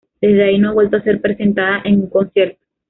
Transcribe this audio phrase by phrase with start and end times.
[0.19, 2.65] Desde ahí no ha vuelto a ser presentada en un concierto.